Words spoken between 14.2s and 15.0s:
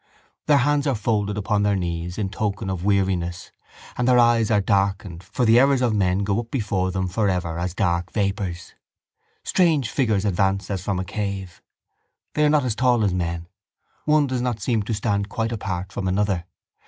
does not seem to